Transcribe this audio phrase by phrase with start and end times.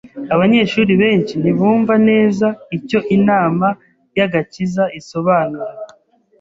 [0.33, 3.67] Abanyeshuri benshi ntibumva neza icyo inama
[4.17, 5.73] y’agakiza isobanura.